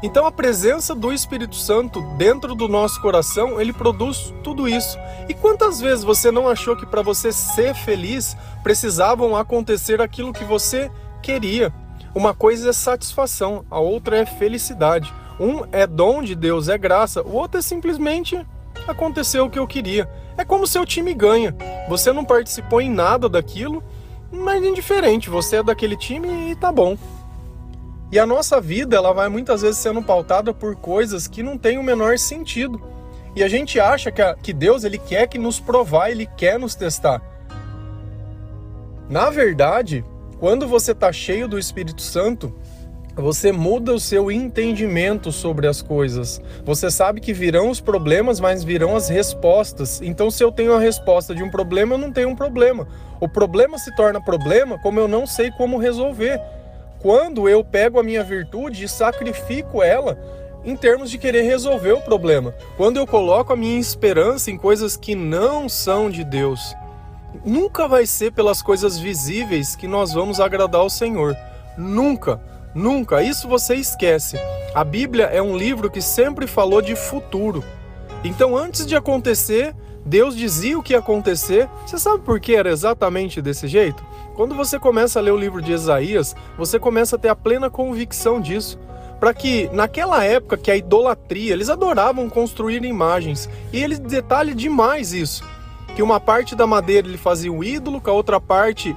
Então 0.03 0.27
a 0.27 0.31
presença 0.31 0.93
do 0.93 1.11
Espírito 1.11 1.55
Santo 1.55 2.01
dentro 2.17 2.53
do 2.53 2.67
nosso 2.67 3.01
coração, 3.01 3.59
ele 3.59 3.73
produz 3.73 4.31
tudo 4.43 4.69
isso. 4.69 4.97
E 5.27 5.33
quantas 5.33 5.81
vezes 5.81 6.03
você 6.03 6.31
não 6.31 6.47
achou 6.47 6.77
que 6.77 6.85
para 6.85 7.01
você 7.01 7.31
ser 7.31 7.73
feliz 7.73 8.37
precisavam 8.61 9.35
acontecer 9.35 9.99
aquilo 9.99 10.31
que 10.31 10.45
você 10.45 10.91
queria? 11.21 11.73
Uma 12.13 12.33
coisa 12.33 12.69
é 12.69 12.73
satisfação, 12.73 13.65
a 13.71 13.79
outra 13.79 14.17
é 14.17 14.25
felicidade. 14.25 15.11
Um 15.39 15.63
é 15.71 15.85
dom 15.87 16.21
de 16.21 16.35
Deus, 16.35 16.69
é 16.69 16.77
graça, 16.77 17.23
o 17.23 17.33
outro 17.33 17.59
é 17.59 17.61
simplesmente 17.61 18.45
aconteceu 18.87 19.45
o 19.45 19.49
que 19.49 19.59
eu 19.59 19.67
queria. 19.67 20.09
É 20.37 20.45
como 20.45 20.67
seu 20.67 20.85
time 20.85 21.13
ganha. 21.13 21.55
Você 21.89 22.11
não 22.11 22.23
participou 22.23 22.81
em 22.81 22.89
nada 22.89 23.27
daquilo, 23.27 23.83
mas 24.31 24.63
indiferente, 24.63 25.29
você 25.29 25.57
é 25.57 25.63
daquele 25.63 25.95
time 25.95 26.51
e 26.51 26.55
tá 26.55 26.71
bom. 26.71 26.97
E 28.11 28.17
a 28.17 28.25
nossa 28.25 28.61
vida, 28.61 28.95
ela 28.95 29.13
vai 29.13 29.27
muitas 29.27 29.61
vezes 29.61 29.77
sendo 29.77 30.01
pautada 30.01 30.53
por 30.53 30.75
coisas 30.75 31.27
que 31.27 31.43
não 31.43 31.57
têm 31.57 31.77
o 31.77 31.83
menor 31.83 32.17
sentido. 32.17 32.81
E 33.35 33.43
a 33.43 33.47
gente 33.47 33.79
acha 33.79 34.11
que, 34.11 34.21
a, 34.21 34.33
que 34.33 34.53
Deus 34.53 34.83
ele 34.83 34.97
quer 34.97 35.27
que 35.27 35.37
nos 35.37 35.59
provar, 35.59 36.09
ele 36.09 36.25
quer 36.25 36.57
nos 36.57 36.73
testar. 36.73 37.21
Na 39.09 39.29
verdade, 39.29 40.03
quando 40.39 40.67
você 40.67 40.91
está 40.91 41.11
cheio 41.11 41.47
do 41.47 41.59
Espírito 41.59 42.01
Santo, 42.01 42.53
você 43.15 43.51
muda 43.51 43.93
o 43.93 43.99
seu 43.99 44.31
entendimento 44.31 45.31
sobre 45.31 45.67
as 45.67 45.81
coisas. 45.81 46.39
Você 46.63 46.91
sabe 46.91 47.19
que 47.19 47.33
virão 47.33 47.69
os 47.69 47.81
problemas, 47.81 48.39
mas 48.39 48.63
virão 48.63 48.95
as 48.95 49.09
respostas. 49.09 50.01
Então, 50.01 50.29
se 50.29 50.43
eu 50.43 50.51
tenho 50.51 50.73
a 50.73 50.79
resposta 50.79 51.33
de 51.33 51.41
um 51.43 51.49
problema, 51.49 51.95
eu 51.95 51.97
não 51.97 52.11
tenho 52.11 52.29
um 52.29 52.35
problema. 52.35 52.87
O 53.19 53.27
problema 53.27 53.77
se 53.77 53.95
torna 53.95 54.21
problema 54.21 54.77
como 54.79 54.99
eu 54.99 55.07
não 55.07 55.25
sei 55.25 55.51
como 55.51 55.77
resolver 55.77 56.39
quando 56.99 57.47
eu 57.47 57.63
pego 57.63 57.99
a 57.99 58.03
minha 58.03 58.23
virtude 58.23 58.83
e 58.83 58.89
sacrifico 58.89 59.81
ela 59.83 60.17
em 60.63 60.75
termos 60.75 61.09
de 61.09 61.17
querer 61.17 61.43
resolver 61.43 61.93
o 61.93 62.01
problema. 62.01 62.53
Quando 62.75 62.97
eu 62.97 63.07
coloco 63.07 63.53
a 63.53 63.55
minha 63.55 63.79
esperança 63.79 64.51
em 64.51 64.57
coisas 64.57 64.97
que 64.97 65.15
não 65.15 65.69
são 65.69 66.09
de 66.09 66.23
Deus. 66.23 66.75
Nunca 67.45 67.87
vai 67.87 68.05
ser 68.05 68.31
pelas 68.31 68.61
coisas 68.61 68.97
visíveis 68.97 69.75
que 69.75 69.87
nós 69.87 70.13
vamos 70.13 70.39
agradar 70.39 70.81
ao 70.81 70.89
Senhor. 70.89 71.37
Nunca, 71.77 72.41
nunca. 72.73 73.21
Isso 73.21 73.47
você 73.47 73.75
esquece. 73.75 74.37
A 74.73 74.83
Bíblia 74.83 75.25
é 75.25 75.41
um 75.41 75.55
livro 75.55 75.89
que 75.89 76.01
sempre 76.01 76.47
falou 76.47 76.81
de 76.81 76.95
futuro. 76.95 77.63
Então, 78.23 78.57
antes 78.57 78.85
de 78.85 78.95
acontecer, 78.95 79.73
Deus 80.07 80.37
dizia 80.37 80.79
o 80.79 80.81
que 80.81 80.93
ia 80.93 80.99
acontecer. 80.99 81.67
Você 81.85 81.99
sabe 81.99 82.23
por 82.23 82.39
que 82.39 82.55
era 82.55 82.71
exatamente 82.71 83.41
desse 83.41 83.67
jeito? 83.67 84.01
Quando 84.35 84.55
você 84.55 84.79
começa 84.79 85.19
a 85.19 85.21
ler 85.21 85.31
o 85.31 85.37
livro 85.37 85.61
de 85.61 85.73
Isaías, 85.73 86.33
você 86.57 86.79
começa 86.79 87.17
a 87.17 87.19
ter 87.19 87.27
a 87.27 87.35
plena 87.35 87.69
convicção 87.69 88.39
disso. 88.39 88.79
Para 89.19 89.33
que 89.33 89.69
naquela 89.73 90.23
época 90.23 90.55
que 90.55 90.71
a 90.71 90.77
idolatria, 90.77 91.51
eles 91.51 91.69
adoravam 91.69 92.29
construir 92.29 92.85
imagens, 92.85 93.49
e 93.73 93.83
ele 93.83 93.97
detalha 93.97 94.55
demais 94.55 95.11
isso. 95.11 95.43
Que 95.93 96.01
uma 96.01 96.21
parte 96.21 96.55
da 96.55 96.65
madeira 96.65 97.07
ele 97.07 97.17
fazia 97.17 97.51
o 97.51 97.63
ídolo, 97.63 97.99
com 97.99 98.09
a 98.09 98.13
outra 98.13 98.39
parte 98.39 98.95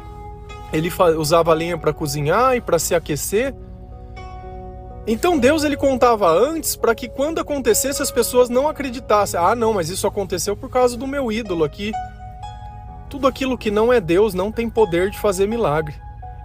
ele 0.72 0.92
usava 1.18 1.52
lenha 1.52 1.76
para 1.76 1.92
cozinhar 1.92 2.54
e 2.54 2.60
para 2.60 2.78
se 2.78 2.94
aquecer. 2.94 3.52
Então 5.06 5.38
Deus 5.38 5.64
ele 5.64 5.76
contava 5.76 6.30
antes 6.30 6.76
para 6.76 6.94
que 6.94 7.08
quando 7.08 7.40
acontecesse 7.40 8.02
as 8.02 8.10
pessoas 8.10 8.48
não 8.48 8.68
acreditassem. 8.68 9.40
Ah, 9.40 9.54
não, 9.54 9.72
mas 9.72 9.88
isso 9.88 10.06
aconteceu 10.06 10.56
por 10.56 10.70
causa 10.70 10.96
do 10.96 11.06
meu 11.06 11.32
ídolo 11.32 11.64
aqui. 11.64 11.92
Tudo 13.08 13.26
aquilo 13.26 13.58
que 13.58 13.70
não 13.70 13.92
é 13.92 14.00
Deus 14.00 14.34
não 14.34 14.52
tem 14.52 14.68
poder 14.68 15.10
de 15.10 15.18
fazer 15.18 15.48
milagre. 15.48 15.94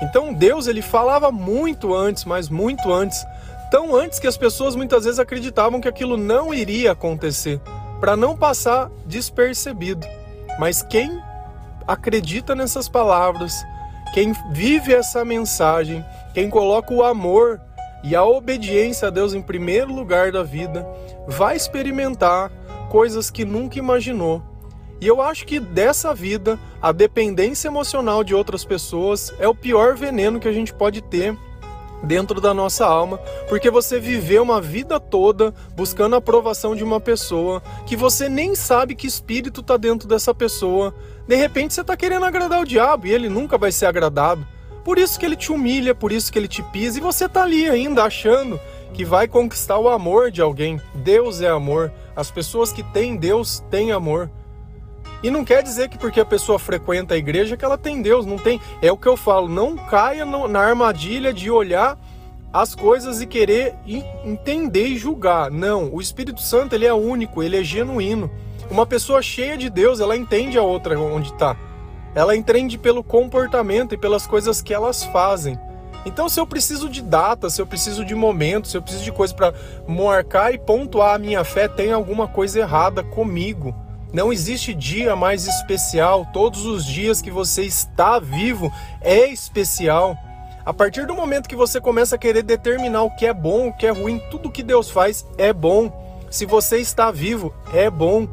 Então 0.02 0.34
Deus 0.34 0.68
ele 0.68 0.82
falava 0.82 1.32
muito 1.32 1.94
antes, 1.94 2.26
mas 2.26 2.50
muito 2.50 2.92
antes, 2.92 3.26
tão 3.70 3.96
antes 3.96 4.20
que 4.20 4.28
as 4.28 4.38
pessoas 4.38 4.76
muitas 4.76 5.06
vezes 5.06 5.20
acreditavam 5.20 5.80
que 5.80 5.88
aquilo 5.88 6.18
não 6.18 6.54
iria 6.54 6.92
acontecer, 6.92 7.60
para 8.00 8.18
não 8.18 8.36
passar 8.36 8.90
despercebido. 9.06 10.06
Mas 10.60 10.82
quem 10.82 11.22
acredita 11.88 12.56
nessas 12.56 12.90
palavras, 12.90 13.54
quem 14.14 14.34
vive 14.52 14.94
essa 14.94 15.24
mensagem, 15.24 16.04
quem 16.34 16.50
coloca 16.50 16.94
o 16.94 17.04
amor 17.04 17.62
e 18.06 18.16
a 18.16 18.24
obediência 18.24 19.08
a 19.08 19.12
Deus 19.12 19.34
em 19.34 19.42
primeiro 19.42 19.94
lugar 19.94 20.32
da 20.32 20.44
vida, 20.44 20.88
vai 21.28 21.56
experimentar 21.56 22.52
coisas 22.90 23.30
que 23.30 23.44
nunca 23.44 23.80
imaginou 23.80 24.42
e 25.02 25.08
eu 25.08 25.22
acho 25.22 25.46
que 25.46 25.60
dessa 25.60 26.14
vida, 26.14 26.60
a 26.82 26.92
dependência 26.92 27.68
emocional 27.68 28.24
de 28.24 28.34
outras 28.34 28.64
pessoas 28.64 29.34
é 29.40 29.48
o 29.48 29.56
pior 29.56 29.96
veneno 29.96 30.40
que 30.40 30.48
a 30.48 30.54
gente 30.54 30.74
pode 30.74 31.02
ter 31.02 31.38
dentro 32.04 32.40
da 32.40 32.54
nossa 32.54 32.86
alma, 32.86 33.18
porque 33.50 33.70
você 33.70 34.00
viveu 34.00 34.44
uma 34.44 34.62
vida 34.62 35.00
toda 35.00 35.54
buscando 35.76 36.16
a 36.16 36.20
aprovação 36.20 36.76
de 36.76 36.84
uma 36.84 37.00
pessoa 37.00 37.62
que 37.86 37.96
você 37.96 38.30
nem 38.30 38.54
sabe 38.54 38.96
que 38.96 39.08
espírito 39.08 39.62
está 39.62 39.76
dentro 39.76 40.08
dessa 40.08 40.34
pessoa. 40.34 40.94
De 41.28 41.36
repente 41.36 41.74
você 41.74 41.82
está 41.82 41.98
querendo 41.98 42.26
agradar 42.26 42.62
o 42.62 42.66
diabo 42.66 43.08
e 43.08 43.12
ele 43.12 43.28
nunca 43.28 43.58
vai 43.58 43.72
ser 43.72 43.88
agradado. 43.88 44.48
Por 44.86 45.00
isso 45.00 45.20
que 45.20 45.26
ele 45.26 45.36
te 45.36 45.52
humilha, 45.52 45.96
por 45.96 46.12
isso 46.12 46.32
que 46.32 46.38
ele 46.38 46.48
te 46.48 46.62
pisa 46.62 47.00
e 47.00 47.02
você 47.02 47.26
está 47.26 47.42
ali 47.42 47.68
ainda 47.68 48.04
achando 48.04 48.60
que 48.94 49.04
vai 49.04 49.28
conquistar 49.28 49.80
o 49.80 49.90
amor 49.90 50.30
de 50.30 50.44
alguém. 50.44 50.80
Deus 50.94 51.42
é 51.42 51.50
amor. 51.50 51.92
As 52.16 52.30
pessoas 52.30 52.72
que 52.72 52.84
têm 52.84 53.18
Deus 53.18 53.64
têm 53.72 53.92
amor. 53.92 54.30
E 55.24 55.32
não 55.32 55.44
quer 55.44 55.64
dizer 55.64 55.90
que 55.90 55.98
porque 55.98 56.20
a 56.20 56.26
pessoa 56.26 56.60
frequenta 56.60 57.16
a 57.16 57.18
igreja 57.18 57.58
que 57.58 57.66
ela 57.66 57.80
tem 57.80 58.00
Deus, 58.00 58.28
não 58.28 58.38
tem. 58.38 58.62
É 58.80 58.92
o 58.92 58.98
que 58.98 59.08
eu 59.08 59.18
falo, 59.18 59.50
não 59.50 59.76
caia 59.76 60.24
no, 60.24 60.48
na 60.48 60.60
armadilha 60.60 61.34
de 61.34 61.50
olhar 61.50 61.98
as 62.54 62.76
coisas 62.76 63.20
e 63.22 63.26
querer 63.26 63.74
entender 64.24 64.86
e 64.86 64.98
julgar. 64.98 65.50
Não, 65.50 65.92
o 65.92 66.00
Espírito 66.00 66.42
Santo 66.42 66.76
ele 66.76 66.86
é 66.86 66.94
único, 66.94 67.42
ele 67.42 67.58
é 67.58 67.64
genuíno. 67.64 68.30
Uma 68.70 68.86
pessoa 68.86 69.20
cheia 69.20 69.58
de 69.58 69.68
Deus, 69.68 70.00
ela 70.00 70.16
entende 70.16 70.60
a 70.60 70.62
outra 70.62 71.00
onde 71.00 71.34
está. 71.34 71.58
Ela 72.16 72.36
entende 72.36 72.78
pelo 72.78 73.04
comportamento 73.04 73.94
e 73.94 73.98
pelas 73.98 74.26
coisas 74.26 74.62
que 74.62 74.74
elas 74.74 75.04
fazem. 75.04 75.60
Então, 76.06 76.30
se 76.30 76.40
eu 76.40 76.48
preciso 76.48 76.88
de 76.88 77.02
data, 77.02 77.50
se 77.50 77.62
eu 77.62 77.68
preciso 77.68 78.06
de 78.06 78.16
momento, 78.16 78.68
se 78.68 78.78
eu 78.78 78.82
preciso 78.82 79.04
de 79.04 79.12
coisa 79.12 79.34
para 79.34 79.54
marcar 79.88 80.54
e 80.54 80.58
pontuar 80.58 81.16
a 81.16 81.20
minha 81.20 81.44
fé, 81.44 81.68
tem 81.68 81.92
alguma 81.92 82.28
coisa 82.28 82.60
errada 82.60 83.04
comigo. 83.04 83.76
Não 84.14 84.32
existe 84.32 84.74
dia 84.74 85.16
mais 85.16 85.46
especial. 85.46 86.26
Todos 86.32 86.66
os 86.66 86.86
dias 86.86 87.22
que 87.22 87.32
você 87.32 87.64
está 87.64 88.18
vivo 88.18 88.72
é 89.02 89.28
especial. 89.28 90.16
A 90.64 90.74
partir 90.74 91.06
do 91.06 91.14
momento 91.14 91.50
que 91.50 91.56
você 91.56 91.82
começa 91.82 92.16
a 92.16 92.20
querer 92.20 92.44
determinar 92.44 93.04
o 93.04 93.16
que 93.16 93.26
é 93.26 93.34
bom, 93.34 93.68
o 93.68 93.74
que 93.74 93.86
é 93.86 93.92
ruim, 93.92 94.22
tudo 94.32 94.52
que 94.52 94.64
Deus 94.64 94.90
faz 94.90 95.26
é 95.38 95.52
bom. 95.52 95.92
Se 96.30 96.46
você 96.46 96.78
está 96.78 97.12
vivo, 97.12 97.54
é 97.74 97.90
bom. 97.90 98.28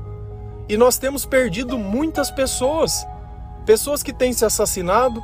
E 0.69 0.77
nós 0.77 0.99
temos 0.99 1.27
perdido 1.27 1.79
muitas 1.79 2.31
pessoas. 2.31 3.07
Pessoas 3.65 4.03
que 4.03 4.13
têm 4.13 4.33
se 4.33 4.45
assassinado, 4.45 5.23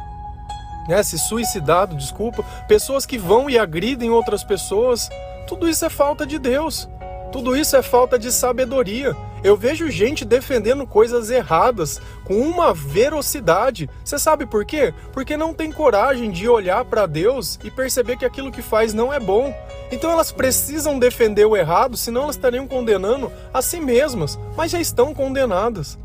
né, 0.88 1.02
se 1.02 1.18
suicidado, 1.18 1.97
desculpa, 1.97 2.42
pessoas 2.66 3.04
que 3.04 3.18
vão 3.18 3.50
e 3.50 3.59
agridem 3.59 4.11
outras 4.11 4.42
pessoas. 4.42 5.09
Tudo 5.47 5.68
isso 5.68 5.85
é 5.85 5.90
falta 5.90 6.26
de 6.26 6.38
Deus. 6.38 6.88
Tudo 7.30 7.54
isso 7.54 7.76
é 7.76 7.83
falta 7.83 8.18
de 8.18 8.33
sabedoria. 8.33 9.14
Eu 9.45 9.54
vejo 9.54 9.90
gente 9.90 10.25
defendendo 10.25 10.87
coisas 10.87 11.30
erradas 11.30 12.00
com 12.25 12.35
uma 12.40 12.73
velocidade. 12.73 13.88
Você 14.02 14.18
sabe 14.18 14.47
por 14.47 14.64
quê? 14.64 14.95
Porque 15.12 15.37
não 15.37 15.52
tem 15.52 15.71
coragem 15.71 16.30
de 16.30 16.49
olhar 16.49 16.85
para 16.87 17.07
Deus 17.07 17.59
e 17.62 17.71
perceber 17.71 18.16
que 18.16 18.25
aquilo 18.25 18.50
que 18.50 18.62
faz 18.62 18.95
não 18.95 19.12
é 19.12 19.21
bom. 19.21 19.54
Então 19.92 20.11
elas 20.11 20.33
precisam 20.33 20.99
defender 20.99 21.45
o 21.45 21.57
errado, 21.57 21.97
senão 21.97 22.25
elas 22.25 22.37
estariam 22.37 22.66
condenando 22.66 23.30
a 23.52 23.61
si 23.61 23.78
mesmas, 23.78 24.38
mas 24.57 24.71
já 24.71 24.80
estão 24.80 25.14
condenadas. 25.14 25.99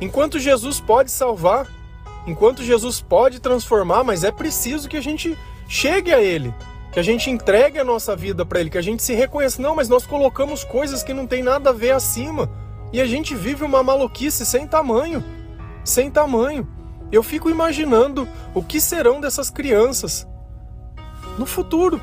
Enquanto 0.00 0.38
Jesus 0.38 0.80
pode 0.80 1.10
salvar, 1.10 1.66
enquanto 2.26 2.62
Jesus 2.62 3.00
pode 3.00 3.40
transformar, 3.40 4.04
mas 4.04 4.24
é 4.24 4.30
preciso 4.30 4.88
que 4.88 4.96
a 4.96 5.02
gente 5.02 5.36
chegue 5.68 6.12
a 6.12 6.20
Ele 6.20 6.52
que 6.90 6.98
a 6.98 7.02
gente 7.02 7.30
entregue 7.30 7.78
a 7.78 7.84
nossa 7.84 8.16
vida 8.16 8.44
para 8.44 8.60
Ele, 8.60 8.70
que 8.70 8.78
a 8.78 8.82
gente 8.82 9.02
se 9.02 9.14
reconheça. 9.14 9.60
Não, 9.60 9.74
mas 9.74 9.88
nós 9.88 10.06
colocamos 10.06 10.64
coisas 10.64 11.02
que 11.02 11.14
não 11.14 11.26
tem 11.26 11.42
nada 11.42 11.70
a 11.70 11.72
ver 11.72 11.92
acima 11.92 12.50
e 12.92 13.00
a 13.00 13.06
gente 13.06 13.34
vive 13.34 13.64
uma 13.64 13.82
maluquice 13.82 14.44
sem 14.46 14.66
tamanho, 14.66 15.22
sem 15.84 16.10
tamanho. 16.10 16.66
Eu 17.12 17.22
fico 17.22 17.48
imaginando 17.48 18.28
o 18.54 18.62
que 18.62 18.80
serão 18.80 19.20
dessas 19.20 19.50
crianças 19.50 20.26
no 21.38 21.46
futuro. 21.46 22.00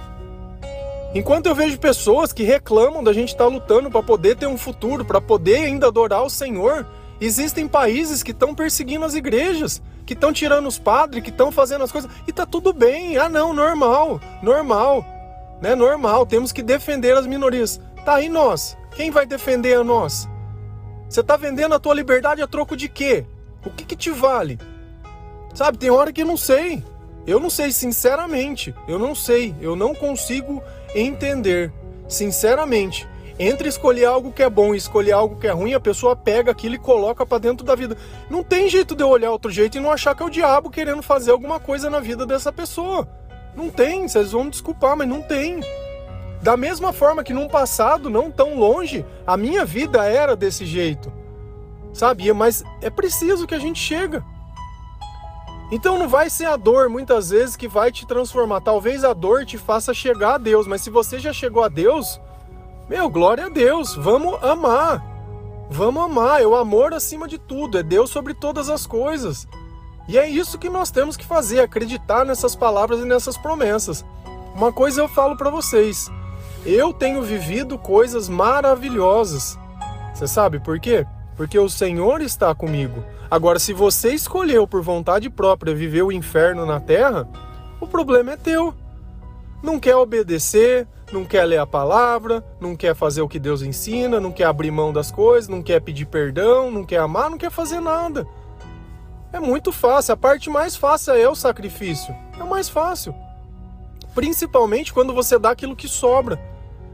Enquanto 1.13 1.47
eu 1.47 1.55
vejo 1.55 1.79
pessoas 1.79 2.33
que 2.33 2.43
reclamam 2.43 3.03
da 3.03 3.13
gente 3.13 3.29
estar 3.29 3.45
tá 3.45 3.49
lutando 3.49 3.89
para 3.89 4.03
poder 4.03 4.35
ter 4.35 4.47
um 4.47 4.57
futuro, 4.57 5.05
para 5.05 5.21
poder 5.21 5.57
ainda 5.57 5.87
adorar 5.87 6.23
o 6.23 6.29
Senhor, 6.29 6.85
existem 7.19 7.67
países 7.67 8.23
que 8.23 8.31
estão 8.31 8.53
perseguindo 8.53 9.05
as 9.05 9.13
igrejas, 9.13 9.81
que 10.05 10.13
estão 10.13 10.31
tirando 10.31 10.67
os 10.67 10.77
padres, 10.77 11.23
que 11.23 11.29
estão 11.29 11.51
fazendo 11.51 11.83
as 11.83 11.91
coisas, 11.91 12.09
e 12.27 12.31
tá 12.31 12.45
tudo 12.45 12.71
bem. 12.73 13.17
Ah, 13.17 13.29
não, 13.29 13.53
normal, 13.53 14.19
normal, 14.41 15.05
né? 15.61 15.75
Normal, 15.75 16.25
temos 16.25 16.51
que 16.51 16.61
defender 16.61 17.15
as 17.15 17.25
minorias. 17.25 17.79
Tá 18.03 18.15
aí 18.15 18.29
nós. 18.29 18.77
Quem 18.95 19.11
vai 19.11 19.25
defender 19.25 19.77
a 19.77 19.83
nós? 19.83 20.27
Você 21.09 21.23
tá 21.23 21.37
vendendo 21.37 21.75
a 21.75 21.79
tua 21.79 21.93
liberdade 21.93 22.41
a 22.41 22.47
troco 22.47 22.75
de 22.75 22.87
quê? 22.87 23.25
O 23.65 23.69
que 23.69 23.83
que 23.83 23.95
te 23.95 24.11
vale? 24.11 24.59
Sabe, 25.53 25.77
tem 25.77 25.89
hora 25.89 26.11
que 26.13 26.21
eu 26.21 26.25
não 26.25 26.37
sei. 26.37 26.83
Eu 27.25 27.39
não 27.39 27.49
sei, 27.49 27.71
sinceramente. 27.71 28.75
Eu 28.87 28.99
não 28.99 29.15
sei. 29.15 29.55
Eu 29.59 29.75
não 29.75 29.95
consigo 29.95 30.61
entender. 30.93 31.71
Sinceramente. 32.07 33.07
Entre 33.37 33.67
escolher 33.67 34.05
algo 34.05 34.31
que 34.31 34.41
é 34.41 34.49
bom 34.49 34.73
e 34.73 34.77
escolher 34.77 35.11
algo 35.11 35.35
que 35.35 35.47
é 35.47 35.51
ruim, 35.51 35.73
a 35.73 35.79
pessoa 35.79 36.15
pega 36.15 36.51
aquilo 36.51 36.75
e 36.75 36.79
coloca 36.79 37.25
para 37.25 37.37
dentro 37.37 37.65
da 37.65 37.75
vida. 37.75 37.97
Não 38.29 38.41
tem 38.41 38.69
jeito 38.69 38.95
de 38.95 39.03
eu 39.03 39.09
olhar 39.09 39.31
outro 39.31 39.51
jeito 39.51 39.77
e 39.77 39.81
não 39.81 39.91
achar 39.91 40.15
que 40.15 40.23
é 40.23 40.25
o 40.25 40.29
diabo 40.29 40.69
querendo 40.69 41.01
fazer 41.01 41.31
alguma 41.31 41.59
coisa 41.59 41.89
na 41.89 41.99
vida 41.99 42.25
dessa 42.25 42.51
pessoa. 42.51 43.07
Não 43.53 43.69
tem, 43.69 44.07
vocês 44.07 44.31
vão 44.31 44.45
me 44.45 44.51
desculpar, 44.51 44.95
mas 44.95 45.07
não 45.07 45.21
tem. 45.21 45.59
Da 46.41 46.55
mesma 46.55 46.93
forma 46.93 47.23
que 47.23 47.33
num 47.33 47.47
passado 47.47 48.09
não 48.09 48.31
tão 48.31 48.57
longe, 48.57 49.05
a 49.27 49.35
minha 49.35 49.65
vida 49.65 50.05
era 50.05 50.35
desse 50.35 50.65
jeito. 50.65 51.11
Sabia? 51.93 52.33
Mas 52.33 52.63
é 52.81 52.89
preciso 52.89 53.47
que 53.47 53.55
a 53.55 53.59
gente 53.59 53.79
chega. 53.79 54.23
Então 55.71 55.97
não 55.97 56.07
vai 56.07 56.29
ser 56.29 56.45
a 56.45 56.55
dor 56.55 56.89
muitas 56.89 57.31
vezes 57.31 57.55
que 57.55 57.67
vai 57.67 57.91
te 57.91 58.05
transformar. 58.05 58.61
Talvez 58.61 59.03
a 59.03 59.11
dor 59.11 59.45
te 59.45 59.57
faça 59.57 59.93
chegar 59.93 60.35
a 60.35 60.37
Deus, 60.37 60.67
mas 60.67 60.81
se 60.81 60.89
você 60.89 61.19
já 61.19 61.33
chegou 61.33 61.63
a 61.63 61.67
Deus, 61.67 62.19
meu, 62.87 63.09
glória 63.09 63.47
a 63.47 63.49
Deus, 63.49 63.95
vamos 63.95 64.41
amar. 64.43 65.03
Vamos 65.69 66.03
amar, 66.03 66.41
é 66.41 66.45
o 66.45 66.55
amor 66.55 66.93
acima 66.93 67.27
de 67.27 67.39
tudo, 67.39 67.79
é 67.79 67.83
Deus 67.83 68.11
sobre 68.11 68.33
todas 68.35 68.69
as 68.69 68.85
coisas. 68.85 69.47
E 70.07 70.19
é 70.19 70.29
isso 70.29 70.59
que 70.59 70.69
nós 70.69 70.91
temos 70.91 71.17
que 71.17 71.25
fazer, 71.25 71.61
acreditar 71.61 72.23
nessas 72.23 72.55
palavras 72.55 72.99
e 72.99 73.05
nessas 73.05 73.35
promessas. 73.37 74.05
Uma 74.53 74.71
coisa 74.71 75.01
eu 75.01 75.07
falo 75.07 75.35
para 75.35 75.49
vocês, 75.49 76.11
eu 76.63 76.93
tenho 76.93 77.23
vivido 77.23 77.77
coisas 77.77 78.29
maravilhosas. 78.29 79.57
Você 80.13 80.27
sabe 80.27 80.59
por 80.59 80.79
quê? 80.79 81.05
Porque 81.35 81.57
o 81.57 81.67
Senhor 81.67 82.21
está 82.21 82.53
comigo. 82.53 83.03
Agora, 83.29 83.57
se 83.57 83.73
você 83.73 84.13
escolheu 84.13 84.67
por 84.67 84.83
vontade 84.83 85.29
própria 85.29 85.73
viver 85.73 86.03
o 86.03 86.11
inferno 86.11 86.65
na 86.65 86.79
terra, 86.79 87.27
o 87.81 87.87
problema 87.87 88.33
é 88.33 88.37
teu. 88.37 88.73
Não 89.63 89.79
quer 89.79 89.95
obedecer, 89.95 90.87
não 91.11 91.23
quer 91.23 91.45
ler 91.45 91.59
a 91.59 91.67
palavra, 91.67 92.43
não 92.59 92.75
quer 92.75 92.95
fazer 92.95 93.21
o 93.21 93.27
que 93.27 93.39
Deus 93.39 93.61
ensina, 93.61 94.19
não 94.19 94.31
quer 94.31 94.45
abrir 94.45 94.71
mão 94.71 94.91
das 94.91 95.11
coisas, 95.11 95.47
não 95.47 95.61
quer 95.61 95.79
pedir 95.79 96.05
perdão, 96.05 96.71
não 96.71 96.83
quer 96.83 96.97
amar, 96.97 97.29
não 97.29 97.37
quer 97.37 97.51
fazer 97.51 97.79
nada. 97.79 98.27
É 99.31 99.39
muito 99.39 99.71
fácil, 99.71 100.13
a 100.13 100.17
parte 100.17 100.49
mais 100.49 100.75
fácil 100.75 101.13
é 101.13 101.29
o 101.29 101.35
sacrifício. 101.35 102.15
É 102.39 102.43
o 102.43 102.49
mais 102.49 102.69
fácil. 102.69 103.13
Principalmente 104.13 104.93
quando 104.93 105.13
você 105.13 105.37
dá 105.37 105.51
aquilo 105.51 105.75
que 105.75 105.87
sobra. 105.87 106.39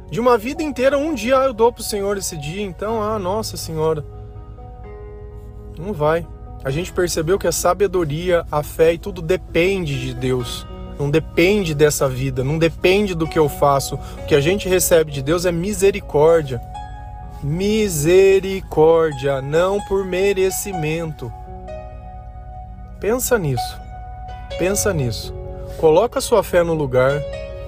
De 0.09 0.19
uma 0.19 0.37
vida 0.37 0.61
inteira, 0.61 0.97
um 0.97 1.13
dia 1.13 1.39
ah, 1.39 1.45
eu 1.45 1.53
dou 1.53 1.71
para 1.71 1.81
o 1.81 1.85
Senhor 1.85 2.17
esse 2.17 2.35
dia, 2.35 2.61
então, 2.61 3.01
ah, 3.01 3.17
nossa 3.17 3.55
Senhora. 3.55 4.03
Não 5.77 5.93
vai. 5.93 6.27
A 6.63 6.69
gente 6.69 6.91
percebeu 6.91 7.39
que 7.39 7.47
a 7.47 7.51
sabedoria, 7.51 8.45
a 8.51 8.61
fé 8.61 8.93
e 8.93 8.97
tudo 8.97 9.21
depende 9.21 9.99
de 10.01 10.13
Deus 10.13 10.67
não 11.01 11.09
depende 11.09 11.73
dessa 11.73 12.07
vida, 12.07 12.43
não 12.43 12.59
depende 12.59 13.15
do 13.15 13.27
que 13.27 13.39
eu 13.39 13.49
faço. 13.49 13.95
O 13.95 14.25
que 14.27 14.35
a 14.35 14.39
gente 14.39 14.69
recebe 14.69 15.11
de 15.11 15.23
Deus 15.23 15.47
é 15.47 15.51
misericórdia. 15.51 16.61
Misericórdia, 17.41 19.41
não 19.41 19.81
por 19.81 20.05
merecimento. 20.05 21.33
Pensa 22.99 23.39
nisso. 23.39 23.81
Pensa 24.59 24.93
nisso. 24.93 25.33
Coloca 25.77 26.21
sua 26.21 26.43
fé 26.43 26.61
no 26.61 26.75
lugar 26.75 27.19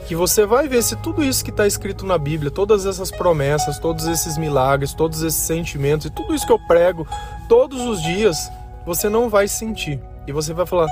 que 0.05 0.15
você 0.15 0.45
vai 0.45 0.67
ver 0.67 0.83
se 0.83 0.95
tudo 0.97 1.23
isso 1.23 1.43
que 1.43 1.49
está 1.49 1.65
escrito 1.65 2.05
na 2.05 2.19
Bíblia, 2.19 2.51
todas 2.51 2.85
essas 2.85 3.09
promessas, 3.09 3.79
todos 3.79 4.05
esses 4.05 4.37
milagres, 4.37 4.93
todos 4.93 5.23
esses 5.23 5.41
sentimentos 5.41 6.05
e 6.05 6.11
tudo 6.11 6.35
isso 6.35 6.45
que 6.45 6.51
eu 6.51 6.59
prego 6.67 7.07
todos 7.49 7.81
os 7.81 7.99
dias, 8.03 8.51
você 8.85 9.09
não 9.09 9.27
vai 9.27 9.47
sentir. 9.47 9.99
E 10.27 10.31
você 10.31 10.53
vai 10.53 10.67
falar: 10.67 10.87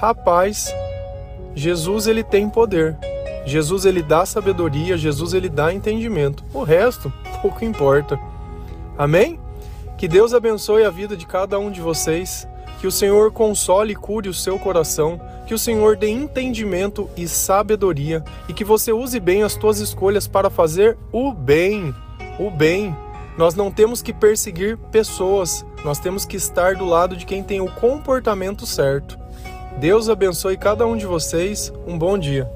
rapaz, 0.00 0.74
Jesus 1.54 2.06
ele 2.06 2.22
tem 2.22 2.48
poder. 2.48 2.96
Jesus 3.46 3.84
ele 3.84 4.02
dá 4.02 4.24
sabedoria, 4.24 4.96
Jesus 4.96 5.34
ele 5.34 5.48
dá 5.48 5.72
entendimento. 5.72 6.42
O 6.52 6.62
resto 6.62 7.12
pouco 7.42 7.64
importa. 7.64 8.18
Amém? 8.96 9.38
Que 9.96 10.08
Deus 10.08 10.34
abençoe 10.34 10.84
a 10.84 10.90
vida 10.90 11.16
de 11.16 11.26
cada 11.26 11.58
um 11.58 11.70
de 11.70 11.80
vocês, 11.80 12.48
que 12.80 12.86
o 12.86 12.92
Senhor 12.92 13.32
console 13.32 13.92
e 13.92 13.96
cure 13.96 14.28
o 14.28 14.34
seu 14.34 14.58
coração, 14.58 15.20
que 15.46 15.54
o 15.54 15.58
Senhor 15.58 15.96
dê 15.96 16.08
entendimento 16.08 17.08
e 17.16 17.28
sabedoria 17.28 18.24
e 18.48 18.52
que 18.52 18.64
você 18.64 18.92
use 18.92 19.20
bem 19.20 19.42
as 19.42 19.54
tuas 19.54 19.78
escolhas 19.78 20.26
para 20.26 20.50
fazer 20.50 20.96
o 21.12 21.32
bem. 21.32 21.94
O 22.38 22.50
bem. 22.50 22.96
Nós 23.36 23.54
não 23.54 23.70
temos 23.70 24.00
que 24.00 24.12
perseguir 24.12 24.76
pessoas, 24.90 25.66
nós 25.84 25.98
temos 25.98 26.24
que 26.24 26.36
estar 26.36 26.76
do 26.76 26.84
lado 26.84 27.16
de 27.16 27.26
quem 27.26 27.42
tem 27.42 27.60
o 27.60 27.70
comportamento 27.70 28.64
certo. 28.64 29.23
Deus 29.78 30.08
abençoe 30.08 30.56
cada 30.56 30.86
um 30.86 30.96
de 30.96 31.04
vocês. 31.04 31.72
Um 31.86 31.98
bom 31.98 32.16
dia. 32.16 32.48